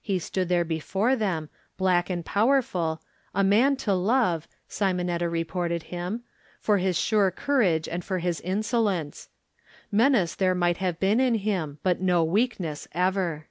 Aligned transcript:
He 0.00 0.20
stood 0.20 0.48
there 0.48 0.64
before 0.64 1.16
them, 1.16 1.48
black 1.76 2.08
and 2.08 2.24
powerful, 2.24 3.02
a 3.34 3.42
man 3.42 3.74
to 3.78 3.92
love, 3.92 4.46
Simonetta 4.68 5.28
reported 5.28 5.82
him, 5.90 6.22
for 6.60 6.78
his 6.78 6.96
sure 6.96 7.32
courage 7.32 7.88
and 7.88 8.04
for 8.04 8.20
his 8.20 8.40
inso 8.42 8.84
lence. 8.84 9.30
Menace 9.90 10.36
there 10.36 10.54
might 10.54 10.76
have 10.76 11.00
been 11.00 11.18
in 11.18 11.34
him, 11.34 11.80
but 11.82 12.00
no 12.00 12.22
weakness 12.22 12.86
ever. 12.92 13.48